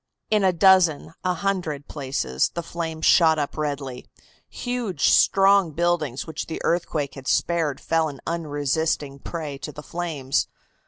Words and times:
In 0.31 0.43
a 0.43 0.51
dozen, 0.51 1.13
a 1.23 1.35
hundred, 1.35 1.87
places 1.87 2.49
the 2.55 2.63
flames 2.63 3.05
shot 3.05 3.37
up 3.37 3.55
redly. 3.55 4.07
Huge, 4.49 5.09
strong 5.11 5.73
buildings 5.73 6.25
which 6.25 6.47
the 6.47 6.59
earthquake 6.63 7.13
had 7.13 7.27
spared 7.27 7.79
fell 7.79 8.07
an 8.09 8.19
unresisting 8.25 9.19
prey 9.19 9.59
to 9.59 9.71
the 9.71 9.83
flames. 9.83 10.47